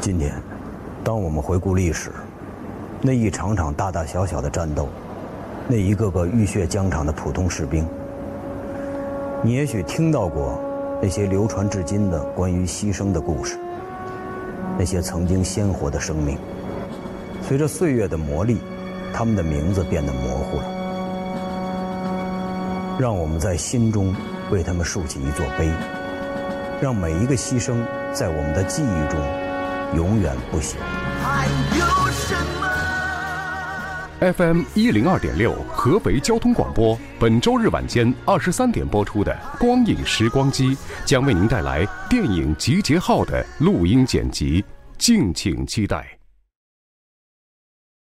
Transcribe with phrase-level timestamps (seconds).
[0.00, 0.32] 今天，
[1.02, 2.12] 当我们回顾历史，
[3.02, 4.88] 那一场场大大小小的战斗，
[5.66, 7.84] 那一个个浴血疆场的普通士兵，
[9.42, 10.60] 你也许听到过
[11.02, 13.58] 那些流传至今的关于牺牲的故事，
[14.78, 16.38] 那些曾经鲜活的生命，
[17.42, 18.56] 随着岁月的磨砺，
[19.12, 20.64] 他们的名字变得模糊了。
[23.00, 24.14] 让我们在心中
[24.50, 25.68] 为他们竖起一座碑，
[26.80, 27.74] 让每一个牺牲
[28.12, 29.20] 在我们的记忆中
[29.94, 30.76] 永远不朽。
[31.22, 44.64] 还有什么？FM 一零二点六，合肥交通广播，本周日晚间二十三点播出的《光影时光机》将为您带来电影《集结号》的录音剪辑，
[44.98, 46.17] 敬请期待。